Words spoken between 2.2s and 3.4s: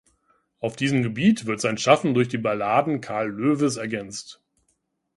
die Balladen Carl